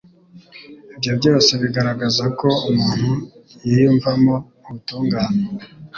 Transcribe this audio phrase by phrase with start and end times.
[0.95, 3.11] ibyo byose bigaragaza ko umuntu
[3.67, 4.33] yiyumvamo
[4.67, 5.43] ubutungane,